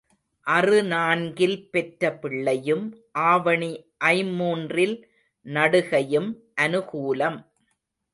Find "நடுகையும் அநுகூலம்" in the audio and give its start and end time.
5.45-7.39